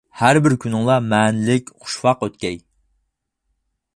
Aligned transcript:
ھەر 0.19 0.37
بىر 0.45 0.53
كۈنۈڭلار 0.63 1.03
مەنىلىك، 1.09 1.69
خۇشۋاق 1.85 2.25
ئۆتكەي. 2.29 2.57